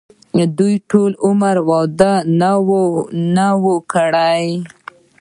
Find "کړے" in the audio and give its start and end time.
3.91-4.39